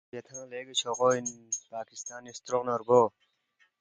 [0.03, 1.25] کھوئے بیاتھنگ لیگی چھوغو اِن
[1.71, 3.03] پاکستان نی ستروقنہ رگو